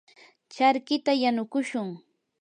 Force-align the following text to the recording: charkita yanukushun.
charkita 0.53 1.11
yanukushun. 1.23 1.89